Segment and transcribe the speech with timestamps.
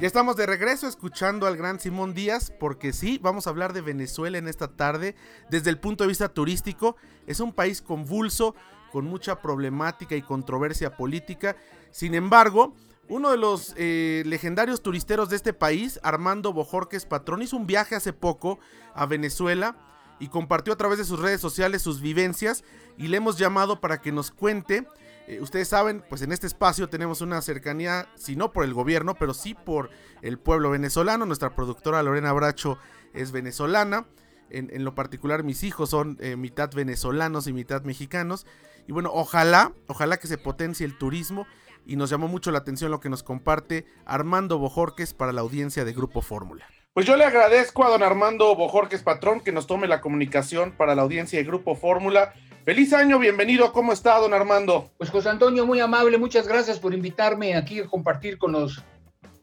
[0.00, 3.80] Ya estamos de regreso escuchando al gran Simón Díaz, porque sí, vamos a hablar de
[3.80, 5.16] Venezuela en esta tarde
[5.50, 6.94] desde el punto de vista turístico.
[7.26, 8.54] Es un país convulso,
[8.92, 11.56] con mucha problemática y controversia política.
[11.90, 12.76] Sin embargo,
[13.08, 17.96] uno de los eh, legendarios turisteros de este país, Armando Bojorques Patrón, hizo un viaje
[17.96, 18.60] hace poco
[18.94, 19.76] a Venezuela
[20.20, 22.62] y compartió a través de sus redes sociales sus vivencias
[22.98, 24.86] y le hemos llamado para que nos cuente
[25.28, 29.14] eh, ustedes saben, pues en este espacio tenemos una cercanía, si no por el gobierno,
[29.14, 29.90] pero sí por
[30.22, 31.26] el pueblo venezolano.
[31.26, 32.78] Nuestra productora Lorena Bracho
[33.12, 34.06] es venezolana.
[34.48, 38.46] En, lo particular mis hijos son eh, mitad venezolanos y mitad mexicanos.
[38.86, 41.46] Y bueno, ojalá, ojalá que se potencie el turismo.
[41.84, 45.84] Y nos llamó mucho la atención lo que nos comparte Armando Bojorques para la audiencia
[45.84, 46.66] de Grupo Fórmula.
[46.94, 50.94] Pues yo le agradezco a don Armando Bojorques Patrón que nos tome la comunicación para
[50.94, 52.32] la audiencia de Grupo Fórmula.
[52.68, 53.72] Feliz año, bienvenido.
[53.72, 54.90] ¿Cómo está, don Armando?
[54.98, 58.84] Pues José Antonio, muy amable, muchas gracias por invitarme aquí a compartir con los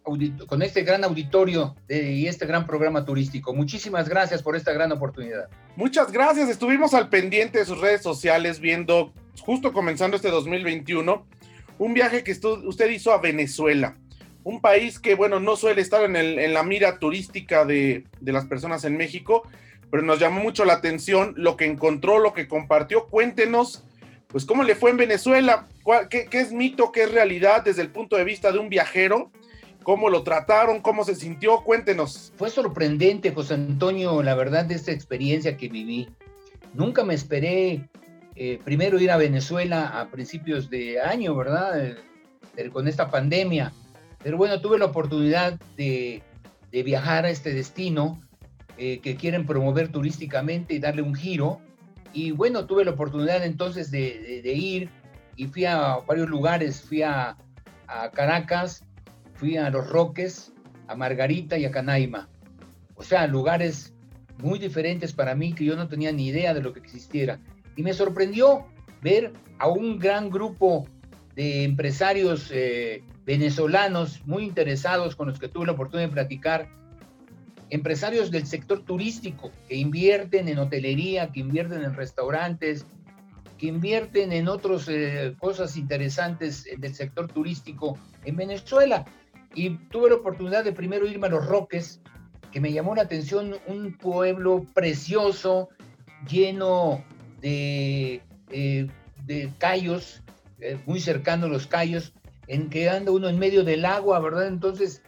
[0.03, 3.51] con este gran auditorio y este gran programa turístico.
[3.51, 5.49] Muchísimas gracias por esta gran oportunidad.
[5.75, 6.49] Muchas gracias.
[6.49, 9.11] Estuvimos al pendiente de sus redes sociales viendo,
[9.41, 11.25] justo comenzando este 2021,
[11.79, 13.97] un viaje que usted hizo a Venezuela.
[14.43, 18.85] Un país que, bueno, no suele estar en, la mira turística de, de las personas
[18.85, 19.49] en México,
[19.91, 23.07] pero nos llamó mucho la atención lo que encontró, lo que compartió.
[23.07, 23.83] Cuéntenos,
[24.27, 25.67] pues, cómo le fue en Venezuela,
[26.09, 29.31] qué, es mito, qué es realidad desde el punto de vista de un viajero,
[29.81, 32.33] cómo lo trataron, cómo se sintió, cuéntenos.
[32.35, 36.09] Fue sorprendente, José Antonio, la verdad, de esta experiencia que viví.
[36.73, 37.87] Nunca me esperé
[38.35, 41.95] eh, primero ir a Venezuela a principios de año, ¿verdad?
[42.57, 43.71] Eh, con esta pandemia.
[44.21, 46.21] Pero bueno, tuve la oportunidad de,
[46.73, 48.19] de viajar a este destino
[48.77, 51.61] eh, que quieren promover turísticamente y darle un giro.
[52.13, 54.89] Y bueno, tuve la oportunidad entonces de, ir
[55.35, 57.37] y fui a varios lugares, fui a,
[58.13, 58.83] Caracas,
[59.35, 60.51] fui a Los Roques,
[60.87, 62.29] a Margarita y a Canaima.
[62.95, 63.93] O sea, lugares
[64.39, 67.39] muy diferentes para mí que yo no tenía ni idea de lo que existiera.
[67.75, 68.65] Y me sorprendió
[69.01, 70.87] ver a un gran grupo
[71.35, 76.69] de empresarios eh, venezolanos muy interesados con los que tuve la oportunidad de platicar
[77.69, 82.85] empresarios del sector turístico que invierten en hotelería, que invierten en restaurantes,
[83.57, 89.05] que invierten en otras eh, cosas interesantes del sector turístico en Venezuela.
[89.53, 92.01] Y tuve la oportunidad de primero irme a Los Roques,
[92.51, 95.69] que me llamó la atención, un pueblo precioso,
[96.29, 97.03] lleno
[97.41, 98.87] de, eh,
[99.57, 100.23] callos,
[100.59, 102.13] eh, muy cercano a los callos,
[102.47, 104.47] en que anda uno en medio del agua, ¿verdad?
[104.47, 105.01] Entonces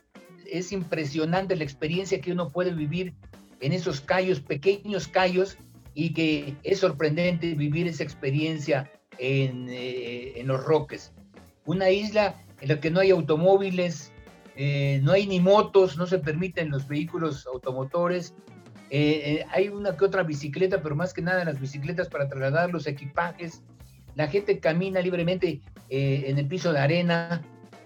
[0.52, 3.14] es impresionante la experiencia que uno puede vivir
[3.60, 5.58] en esos callos, pequeños callos,
[6.00, 8.88] y que es sorprendente vivir esa experiencia
[9.18, 11.12] en, eh, los Roques.
[11.66, 14.12] Una isla en la que no hay automóviles,
[14.56, 18.36] eh, no hay ni motos, no se permiten los vehículos automotores.
[18.92, 22.86] Eh, hay una que otra bicicleta, pero más que nada las bicicletas para trasladar los
[22.86, 23.64] equipajes.
[24.14, 27.42] La gente camina libremente en el piso de arena,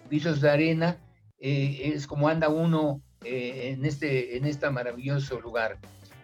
[0.10, 0.98] pisos de arena,
[1.42, 5.80] eh, es como anda uno eh, en, este, en este maravilloso lugar.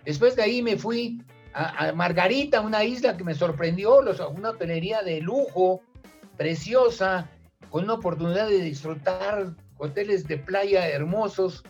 [0.06, 1.22] Después de ahí me fui
[1.54, 5.81] a, Margarita, una isla que me sorprendió, una hotelería de lujo,
[6.38, 7.30] preciosa,
[7.72, 11.64] con una oportunidad de disfrutar hoteles de playa hermosos,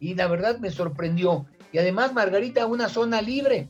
[0.00, 1.46] y la verdad me sorprendió.
[1.72, 3.68] Y además Margarita, una zona libre,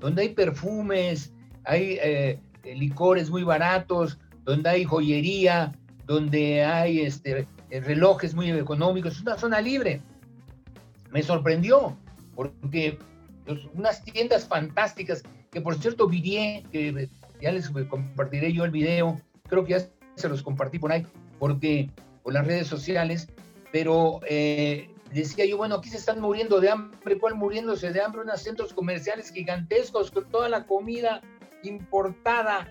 [0.00, 1.32] donde hay perfumes,
[1.64, 5.72] hay eh, licores muy baratos, donde hay joyería,
[6.06, 10.00] donde hay este, relojes muy económicos, es una zona libre.
[11.10, 11.96] Me sorprendió,
[12.34, 12.98] porque
[13.74, 17.08] unas tiendas fantásticas, que por cierto Vivier, que
[17.40, 21.06] ya les compartiré yo el video, creo que ya se los compartí por ahí,
[21.38, 21.90] porque
[22.22, 23.28] por las redes sociales,
[23.72, 28.22] pero eh, decía yo, bueno, aquí se están muriendo de hambre, ¿cuál muriéndose de hambre?
[28.22, 31.22] Unos centros comerciales gigantescos con toda la comida
[31.62, 32.68] importada,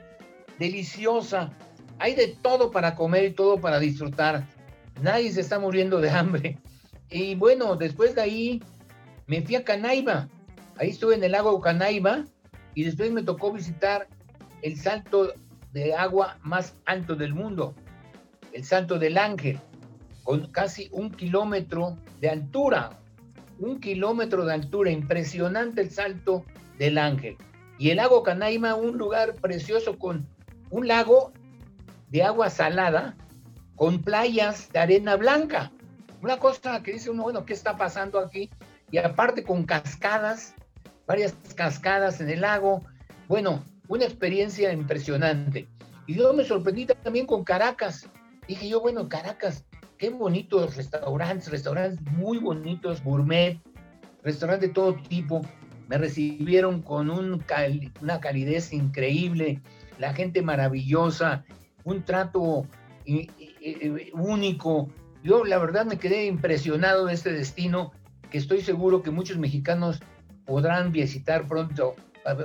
[0.60, 1.52] deliciosa.
[2.00, 4.48] Hay de todo para comer y todo para disfrutar.
[5.02, 6.58] Nadie se está muriendo de hambre.
[7.10, 8.64] Y bueno, después de ahí
[9.28, 10.28] me fui a Canaiba.
[10.78, 12.26] Ahí estuve en el lago Canaiba
[12.76, 14.08] y después me tocó visitar
[14.62, 15.34] el salto
[15.74, 17.76] de agua más alto del mundo,
[18.54, 19.60] el Salto del Ángel,
[20.24, 23.00] con casi un kilómetro de altura.
[23.60, 26.46] Un kilómetro de altura, impresionante el Salto
[26.78, 27.38] del Ángel.
[27.78, 30.28] Y el lago Canaima, un lugar precioso con
[30.70, 31.32] un lago
[32.10, 33.16] de agua salada,
[33.78, 35.72] con playas de arena blanca.
[36.22, 38.50] Una cosa que dice uno, bueno, ¿qué está pasando aquí?
[38.92, 40.56] Y aparte con cascadas,
[41.06, 42.84] varias cascadas en el lago.
[43.28, 45.68] Bueno, una experiencia impresionante.
[46.08, 48.10] Y yo me sorprendí también con Caracas.
[48.48, 49.64] Dije yo, bueno, Caracas,
[50.00, 53.60] qué bonitos restaurantes, restaurantes muy bonitos, gourmet,
[54.24, 55.42] restaurantes de todo tipo.
[55.88, 57.44] Me recibieron con un
[58.02, 59.62] una calidez increíble,
[60.00, 61.46] la gente maravillosa,
[61.84, 62.66] un trato
[64.14, 64.90] único.
[65.24, 67.92] Yo la verdad me quedé impresionado de este destino
[68.30, 70.00] que estoy seguro que muchos mexicanos
[70.46, 71.96] podrán visitar pronto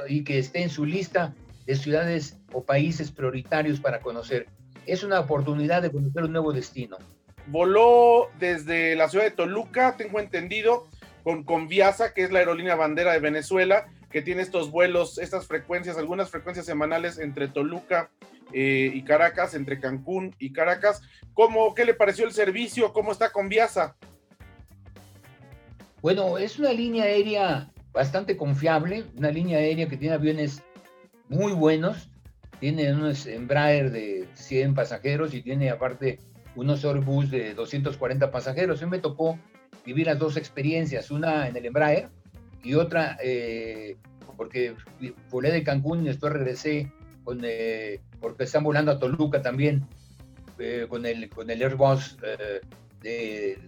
[0.08, 1.34] y que esté en su lista
[1.66, 4.46] de ciudades o países prioritarios para conocer.
[4.86, 6.98] Es una oportunidad de conocer un nuevo destino.
[7.46, 10.86] Voló desde la ciudad de Toluca, tengo entendido,
[11.22, 15.96] con Conviasa, que es la aerolínea bandera de Venezuela, que tiene estos vuelos, estas frecuencias,
[15.96, 18.10] algunas frecuencias semanales entre Toluca
[18.52, 21.02] eh, y Caracas, entre Cancún y Caracas.
[21.32, 22.92] ¿Cómo, ¿Qué le pareció el servicio?
[22.92, 23.96] ¿Cómo está Conviasa?
[26.02, 30.62] Bueno, es una línea aérea bastante confiable, una línea aérea que tiene aviones
[31.28, 32.10] muy buenos,
[32.60, 36.18] tiene unos Embraer de 100 pasajeros y tiene aparte
[36.54, 38.82] unos Airbus de 240 pasajeros.
[38.82, 39.38] A mí me tocó
[39.86, 42.10] vivir las dos experiencias, una en el Embraer
[42.62, 43.96] y otra eh,
[44.36, 44.74] porque
[45.30, 46.92] volé de Cancún y después regresé
[47.24, 49.86] con, eh, porque están volando a Toluca también
[50.58, 52.16] eh, con, el, con el Airbus
[53.02, 53.58] de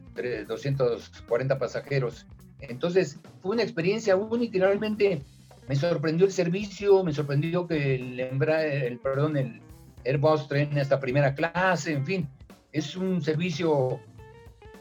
[0.47, 2.27] 240 pasajeros.
[2.61, 5.23] Entonces fue una experiencia única y realmente
[5.69, 9.61] me sorprendió el servicio, me sorprendió que el, el, perdón, el
[10.05, 12.29] Airbus tren hasta primera clase, en fin,
[12.73, 14.01] es un servicio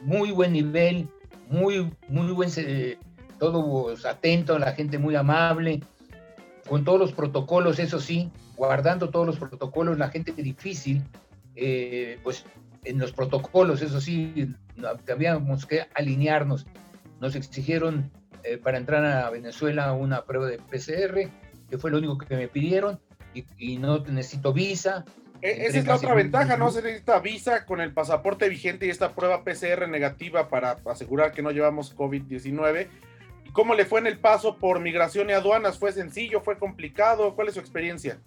[0.01, 1.07] muy buen nivel,
[1.49, 2.49] muy, muy buen,
[3.51, 5.81] todos atentos, la gente muy amable,
[6.69, 11.03] con todos los protocolos, eso sí, guardando todos los protocolos, la gente difícil,
[11.53, 12.45] eh, pues
[12.85, 14.47] en los protocolos, eso sí,
[15.11, 16.65] habíamos que alinearnos.
[17.19, 18.11] Nos exigieron
[18.43, 21.29] eh, para entrar a Venezuela una prueba de PCR,
[21.69, 23.01] que fue lo único que me pidieron,
[23.57, 25.03] y, no necesito visa.
[25.41, 26.71] E, esa es la otra ventaja, ¿no?
[26.71, 31.41] Se necesita visa con el pasaporte vigente y esta prueba PCR negativa para asegurar que
[31.41, 32.87] no llevamos COVID-19.
[33.51, 35.77] ¿Cómo le fue en el paso por migración y aduanas?
[35.77, 36.41] ¿Fue sencillo?
[36.41, 37.35] ¿Fue complicado?
[37.35, 38.19] ¿Cuál es su experiencia?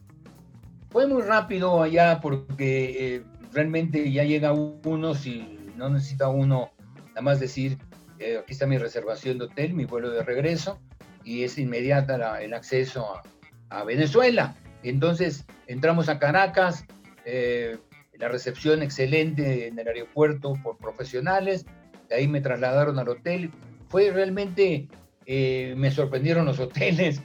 [0.91, 3.23] Fue muy rápido allá porque eh,
[3.53, 6.71] realmente ya llega uno, si no necesita uno
[7.09, 7.79] nada más decir
[8.19, 10.79] eh, aquí está mi reservación de hotel, mi vuelo de regreso,
[11.25, 13.21] y es inmediata el acceso
[13.69, 14.55] a, Venezuela.
[14.83, 16.87] Entonces entramos a Caracas,
[17.25, 17.77] eh,
[18.19, 21.67] la recepción excelente en el aeropuerto por profesionales,
[22.08, 23.51] de ahí me trasladaron al hotel.
[23.89, 24.89] Fue realmente,
[25.27, 27.23] eh, me sorprendieron los hoteles.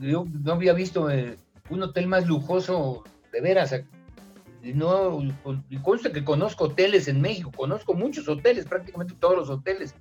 [0.00, 1.08] yo no había visto
[1.70, 3.74] un hotel más lujoso, de veras,
[4.62, 5.20] no,
[5.68, 9.94] y consta que conozco hoteles en México, conozco muchos hoteles, prácticamente todos los hoteles,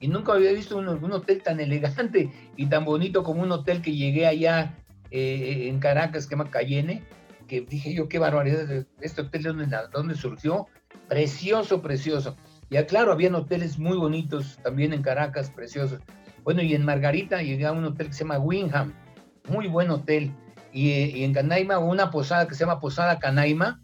[0.00, 3.94] y nunca había visto un, hotel tan elegante y tan bonito como un hotel que
[3.94, 4.74] llegué allá
[5.10, 7.04] eh, en Caracas, que se llama Cayenne,
[7.46, 10.66] que dije yo, qué barbaridad, este hotel, ¿dónde, dónde surgió?
[11.08, 12.36] Precioso, precioso.
[12.70, 16.00] Y claro, habían hoteles muy bonitos también en Caracas, preciosos.
[16.44, 18.94] Bueno, y en Margarita llegué a un hotel que se llama Wingham,
[19.48, 20.32] muy buen hotel.
[20.72, 23.80] Y, y en Canaima, una posada que se llama Posada Canaima,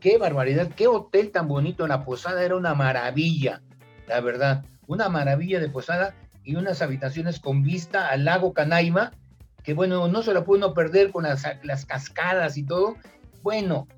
[0.00, 1.86] qué barbaridad, qué hotel tan bonito.
[1.86, 3.62] La posada era una maravilla,
[4.06, 4.64] la verdad.
[4.86, 6.14] Una maravilla de posada
[6.46, 9.12] y unas habitaciones con vista al lago Canaima,
[9.64, 12.96] que bueno, no se la pudo perder con las, cascadas y todo.
[13.42, 13.88] Bueno,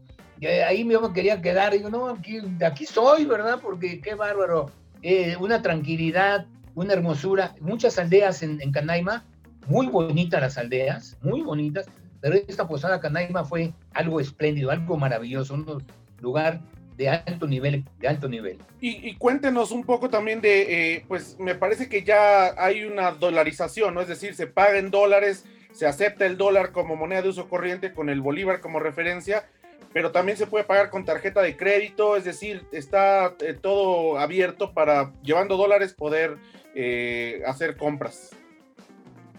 [0.66, 1.75] ahí me quería quedar.
[1.75, 3.59] Digo, no, aquí, aquí soy, ¿verdad?
[3.62, 4.73] Porque qué bárbaro.
[5.02, 6.47] Eh, una tranquilidad,
[6.78, 7.54] una hermosura.
[7.61, 9.25] Muchas aldeas en, Canaima,
[9.66, 11.87] muy bonitas las aldeas, muy bonitas
[12.20, 15.85] pero esta posada Canaima fue algo espléndido, algo maravilloso, un
[16.20, 16.61] lugar
[16.97, 18.58] de alto nivel, de alto nivel.
[18.80, 23.94] Y, cuéntenos un poco también de, eh, pues me parece que ya hay una dolarización,
[23.94, 24.00] ¿no?
[24.00, 27.92] Es decir, se paga en dólares, se acepta el dólar como moneda de uso corriente
[27.92, 29.49] con el bolívar como referencia,
[29.92, 34.73] pero también se puede pagar con tarjeta de crédito, es decir, está eh, todo abierto
[34.73, 36.37] para, llevando dólares, poder
[36.75, 38.30] eh, hacer compras.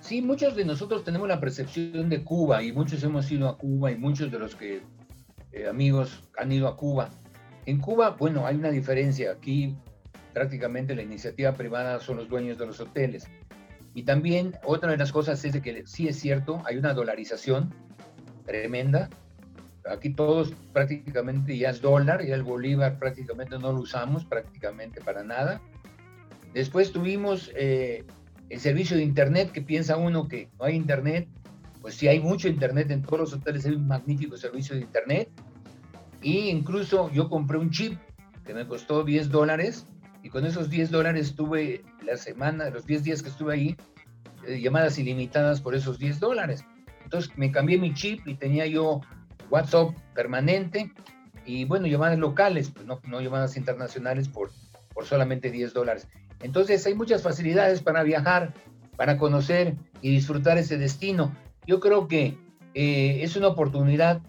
[0.01, 3.91] Sí, muchos de nosotros tenemos la percepción de Cuba y muchos hemos ido a Cuba
[3.91, 4.81] y muchos de los que
[5.51, 7.09] eh, amigos han ido a Cuba.
[7.65, 9.31] En Cuba, bueno, hay una diferencia.
[9.31, 9.75] Aquí
[10.33, 13.27] prácticamente la iniciativa privada son los dueños de los hoteles.
[13.93, 17.73] Y también otra de las cosas es de que sí es cierto, hay una dolarización
[18.45, 19.09] tremenda.
[19.89, 25.23] Aquí todos prácticamente ya es dólar, ya el bolívar prácticamente no lo usamos prácticamente para
[25.23, 25.61] nada.
[26.53, 28.03] Después tuvimos eh,
[28.49, 31.27] el servicio de internet, que piensa uno que no hay internet,
[31.81, 35.29] pues sí hay mucho internet en todos los hoteles, hay un magnífico servicio de internet.
[36.21, 37.97] Y incluso yo compré un chip
[38.45, 39.85] que me costó 10 dólares
[40.21, 43.77] y con esos 10 dólares tuve la semana, los 10 días que estuve ahí,
[44.47, 46.65] eh, llamadas ilimitadas por esos 10 dólares.
[47.03, 49.01] Entonces me cambié mi chip y tenía yo
[49.49, 50.91] WhatsApp permanente
[51.45, 54.51] y bueno, llamadas locales, pues no, no llamadas internacionales por,
[54.93, 56.07] por solamente 10 dólares.
[56.41, 58.53] Entonces hay muchas facilidades para viajar,
[58.95, 61.35] para conocer y disfrutar ese destino.
[61.65, 62.37] Yo creo que
[62.73, 64.21] eh, es una oportunidad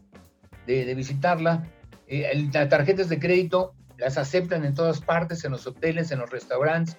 [0.66, 1.66] de, visitarla.
[2.06, 6.30] Eh, las tarjetas de crédito las aceptan en todas partes, en los hoteles, en los
[6.30, 6.96] restaurantes,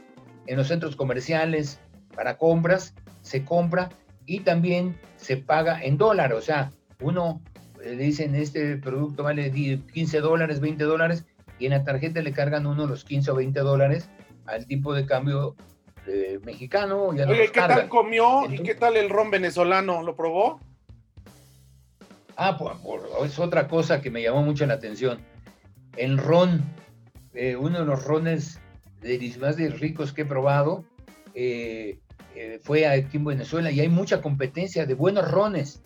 [0.48, 1.80] en los centros comerciales,
[2.16, 3.90] para compras, se compra
[4.26, 6.34] y también se paga en dólar.
[6.34, 7.42] O sea, uno
[7.84, 11.26] le dicen este producto vale 15 dólares, 20 dólares
[11.60, 14.10] y en la tarjeta le cargan uno los 15 o 20 dólares
[14.46, 15.56] al tipo de cambio
[16.08, 17.14] eh, mexicano.
[17.14, 20.02] Ya Oye, ¿qué tal comió y qué tal el ron venezolano?
[20.02, 20.60] ¿Lo probó?
[22.36, 22.76] Ah, pues,
[23.26, 25.20] es otra cosa que me llamó mucho la atención.
[25.98, 26.64] El ron,
[27.34, 28.60] eh, uno de los rones
[29.02, 30.84] de, más de ricos que he probado,
[31.36, 32.00] eh,
[32.64, 35.84] fue aquí en Venezuela y hay mucha competencia de buenos rones.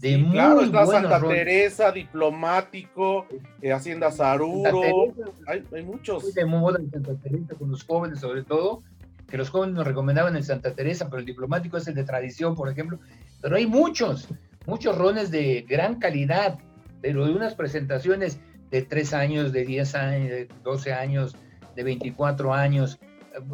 [0.00, 3.26] De muy claro, está Santa Teresa, Diplomático,
[3.72, 5.14] Hacienda Zaruro,
[5.46, 6.34] hay, hay, muchos.
[6.34, 8.82] De moda en Santa Teresa con los jóvenes sobre todo,
[9.28, 12.54] que los jóvenes nos recomendaban en Santa Teresa, pero el diplomático es el de tradición,
[12.54, 12.98] por ejemplo.
[13.40, 14.28] Pero hay muchos,
[14.66, 16.58] muchos rones de gran calidad,
[17.00, 18.38] pero de unas presentaciones
[18.70, 21.36] de 3 años, de 10 años, de 12 años,
[21.76, 22.98] de 24 años,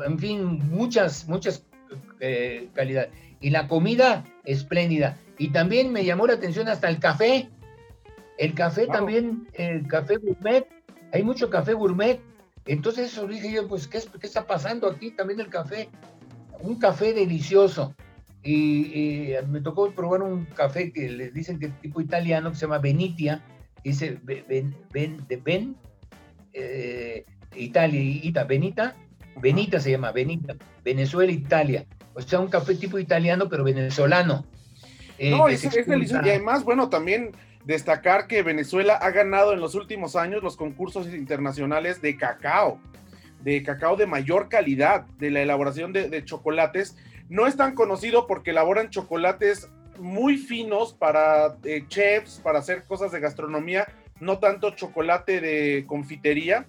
[0.04, 1.64] en fin, muchas, muchas
[2.20, 3.08] eh, calidad.
[3.40, 5.16] Y la comida espléndida.
[5.40, 7.48] Y también me llamó la atención hasta el café.
[8.38, 10.68] El café también, el café gourmet.
[11.12, 12.20] Hay mucho café gourmet
[12.66, 15.10] entonces eso dije yo, pues, ¿qué, ¿qué, está pasando aquí?
[15.10, 15.88] También el café,
[16.60, 17.94] un café delicioso.
[18.42, 22.62] Y, me tocó probar un café que les dicen que es tipo italiano, que se
[22.62, 23.42] llama Benitia,
[23.84, 25.76] dice ben, ben, de Ben,
[26.52, 27.24] eh,
[27.56, 28.94] Italia, Ita, Benita,
[29.36, 30.54] Benita se llama, Benita,
[30.84, 31.86] Venezuela, Italia.
[32.14, 34.44] O sea, un café tipo italiano, pero venezolano.
[35.20, 36.24] Eh, no, es, es delicioso.
[36.24, 37.32] Y además, bueno, también
[37.66, 42.80] destacar que Venezuela ha ganado en los últimos años los concursos internacionales de cacao,
[43.42, 46.96] de cacao de mayor calidad, de la elaboración de, chocolates.
[47.28, 53.12] No es tan conocido porque elaboran chocolates muy finos para eh, chefs, para hacer cosas
[53.12, 53.86] de gastronomía,
[54.20, 56.64] no tanto chocolate de confitería.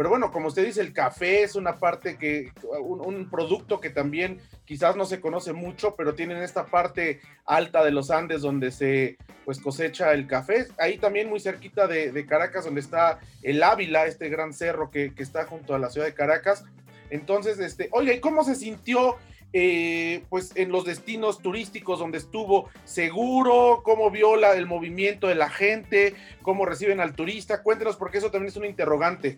[0.00, 4.40] Pero bueno, como usted dice, el café es una parte que, un, producto que también
[4.64, 9.18] quizás no se conoce mucho, pero tienen esta parte alta de los Andes donde se
[9.44, 10.68] pues cosecha el café.
[10.78, 15.44] Ahí también muy cerquita de, Caracas, donde está el Ávila, este gran cerro que, está
[15.44, 16.64] junto a la ciudad de Caracas.
[17.10, 19.18] Entonces, este, oye, ¿y cómo se sintió
[19.52, 25.34] eh, pues en los destinos turísticos donde estuvo seguro, cómo vio la, el movimiento de
[25.34, 27.62] la gente, cómo reciben al turista.
[27.62, 29.36] Cuéntenos porque eso también es un interrogante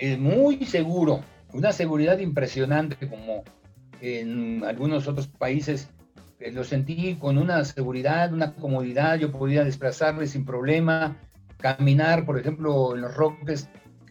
[0.00, 1.20] es muy seguro,
[1.52, 3.44] una seguridad impresionante como
[4.00, 5.90] en algunos otros países.
[6.40, 11.16] Eh, lo sentí con una seguridad, una comodidad, yo podía desplazarme sin problema,
[11.58, 13.68] caminar, por ejemplo, en los Roques,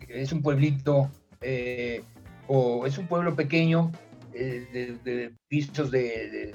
[0.08, 1.10] es un pueblito,
[1.42, 2.04] eh,
[2.48, 3.92] o es un pueblo pequeño
[4.34, 6.54] eh, de, pisos de,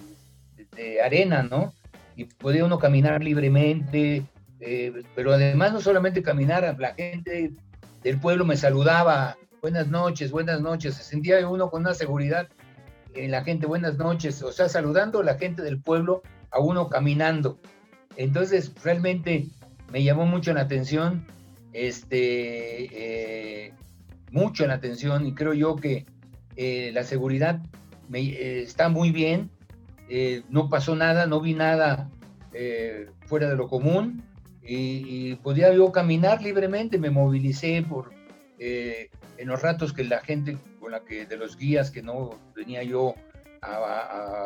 [1.04, 1.72] arena, ¿no?
[2.16, 4.24] Y podía uno caminar libremente,
[5.14, 7.52] pero además no solamente caminar, la gente
[8.04, 12.48] del pueblo me saludaba, buenas noches, buenas noches, se sentía uno con una seguridad
[13.14, 16.88] en la gente, buenas noches, o sea, saludando a la gente del pueblo a uno
[16.90, 17.58] caminando.
[18.16, 19.46] Entonces, realmente
[19.90, 21.26] me llamó mucho la atención,
[21.72, 23.72] este, eh,
[24.30, 26.04] mucho la atención, y creo yo que
[26.56, 27.62] eh, la seguridad
[28.10, 29.50] me, eh, está muy bien,
[30.50, 32.10] no pasó nada, no vi nada
[33.26, 34.22] fuera de lo común,
[34.66, 38.12] y, podía yo caminar libremente, me movilicé por
[38.58, 42.30] eh, en los ratos que la gente con la que de los guías que no
[42.54, 43.14] venía yo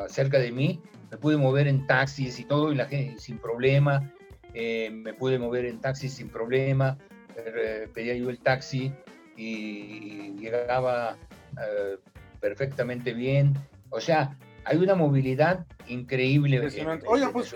[0.08, 4.12] cerca de mí, me pude mover en taxis y todo, y la gente sin problema,
[4.54, 6.98] eh, me pude mover en taxis sin problema,
[7.36, 8.92] eh, pedía yo el taxi
[9.36, 11.16] y llegaba
[11.52, 11.96] eh,
[12.40, 13.54] perfectamente bien.
[13.90, 14.36] O sea,
[14.68, 16.60] hay una movilidad increíble.
[17.06, 17.54] Oiga, pues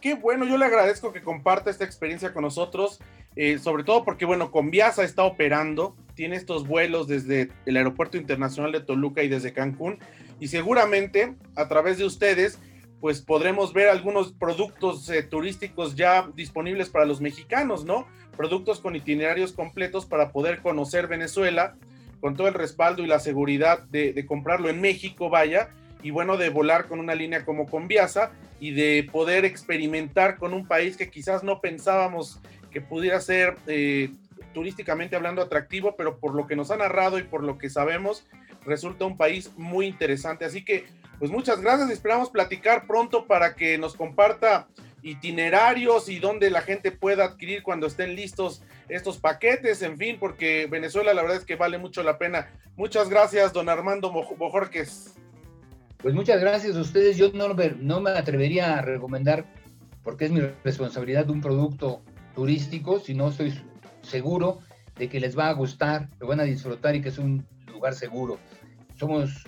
[0.00, 2.98] qué, bueno, yo le agradezco que comparta esta experiencia con nosotros,
[3.36, 8.72] eh, sobre todo porque, bueno, Conviasa está operando, tiene estos vuelos desde el Aeropuerto Internacional
[8.72, 9.98] de Toluca y desde Cancún,
[10.40, 12.58] y seguramente a través de ustedes,
[13.00, 18.06] pues podremos ver algunos productos eh, turísticos ya disponibles para los mexicanos, ¿no?
[18.34, 21.76] Productos con itinerarios completos para poder conocer Venezuela
[22.20, 25.68] con todo el respaldo y la seguridad de, de comprarlo en México, vaya,
[26.06, 30.64] y bueno, de volar con una línea como Conviasa y de poder experimentar con un
[30.64, 32.38] país que quizás no pensábamos
[32.70, 34.10] que pudiera ser eh,
[34.54, 38.24] turísticamente hablando atractivo, pero por lo que nos ha narrado y por lo que sabemos,
[38.64, 40.44] resulta un país muy interesante.
[40.44, 40.86] Así que,
[41.18, 44.68] pues muchas gracias, esperamos platicar pronto para que nos comparta
[45.02, 50.68] itinerarios y dónde la gente pueda adquirir cuando estén listos estos paquetes, en fin, porque
[50.70, 52.48] Venezuela la verdad es que vale mucho la pena.
[52.76, 55.16] Muchas gracias, don Armando Bojorques.
[55.98, 57.16] Pues muchas gracias a ustedes.
[57.16, 57.48] Yo no,
[57.80, 59.46] no me atrevería a recomendar,
[60.02, 62.02] porque es mi responsabilidad un producto
[62.34, 63.54] turístico, si no estoy
[64.02, 64.60] seguro
[64.96, 67.94] de que les va a gustar, lo van a disfrutar y que es un lugar
[67.94, 68.38] seguro.
[68.96, 69.44] Somos,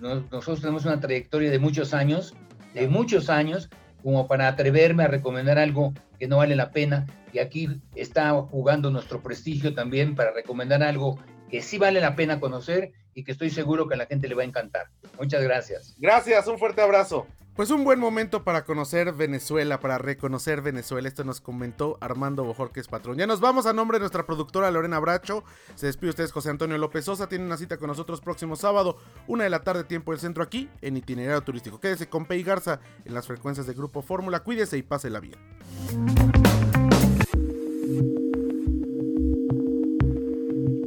[0.00, 2.34] nosotros tenemos una trayectoria de muchos años,
[2.72, 3.68] de muchos años,
[4.02, 7.06] como para atreverme a recomendar algo que no vale la pena.
[7.32, 11.18] Y aquí está jugando nuestro prestigio también para recomendar algo
[11.50, 14.34] que sí vale la pena conocer y que estoy seguro que a la gente le
[14.34, 14.88] va a encantar.
[15.18, 15.94] Muchas gracias.
[15.98, 17.26] Gracias, un fuerte abrazo.
[17.54, 21.06] Pues un buen momento para conocer Venezuela, para reconocer Venezuela.
[21.06, 23.16] Esto nos comentó Armando Bojorques Patrón.
[23.16, 25.44] Ya nos vamos a nombre de nuestra productora Lorena Bracho.
[25.76, 27.28] Se despide ustedes José Antonio López Sosa.
[27.28, 30.68] Tiene una cita con nosotros próximo sábado, una de la tarde, tiempo del centro aquí,
[30.82, 31.78] en itinerario turístico.
[31.78, 34.40] Quédese con Pei Garza en las frecuencias de Grupo Fórmula.
[34.40, 35.38] Cuídese y pásela bien.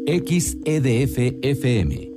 [0.05, 2.16] XEDF FM